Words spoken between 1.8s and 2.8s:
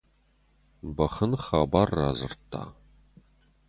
радзырдта.